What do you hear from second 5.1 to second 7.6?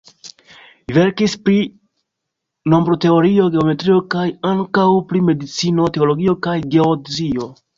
pri medicino, teologio kaj geodezio.